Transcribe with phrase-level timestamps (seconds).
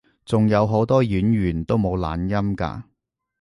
[0.25, 2.81] 仲有好多演員都冇懶音㗎